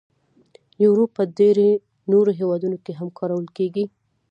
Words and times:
یورو 0.83 1.05
په 1.15 1.21
ډیری 1.37 1.71
نورو 2.11 2.31
هیوادونو 2.39 2.77
کې 2.85 2.93
هم 2.99 3.07
کارول 3.19 3.47
کېږي. 3.57 3.85